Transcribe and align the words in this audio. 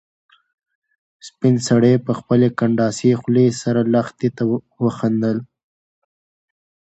سپین 1.27 1.55
سرې 1.67 1.93
په 2.05 2.11
خپلې 2.19 2.47
کنډاسې 2.59 3.09
خولې 3.19 3.47
سره 3.61 3.81
لښتې 3.93 4.29
ته 4.37 4.43
وخندل. 4.83 5.37